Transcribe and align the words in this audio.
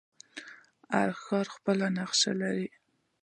هر 0.93 1.09
ښار 1.23 1.47
خپله 1.55 1.85
نقشه 1.97 2.31
لري. 2.41 2.67